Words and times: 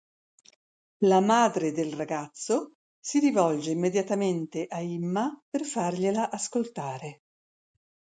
La 1.03 1.19
madre 1.19 1.71
del 1.71 1.93
ragazzo 1.93 2.71
si 2.99 3.19
rivolge 3.19 3.69
immediatamente 3.69 4.65
a 4.67 4.79
Imma 4.79 5.29
per 5.47 5.63
fargliela 5.63 6.31
ascoltare. 6.31 7.21